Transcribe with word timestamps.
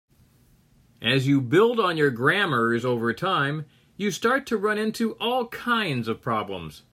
As 1.03 1.27
you 1.27 1.41
build 1.41 1.79
on 1.79 1.95
your 1.95 2.09
grammars 2.09 2.83
over 2.83 3.13
time, 3.13 3.65
you 3.97 4.09
start 4.09 4.47
to 4.47 4.57
run 4.57 4.79
into 4.79 5.11
all 5.17 5.47
kinds 5.49 6.07
of 6.07 6.23
problems. 6.23 6.81